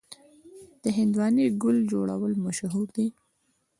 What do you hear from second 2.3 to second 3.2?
مشهور دي.